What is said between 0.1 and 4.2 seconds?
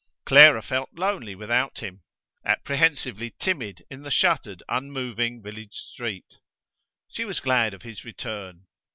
Clara felt lonely without him: apprehensively timid in the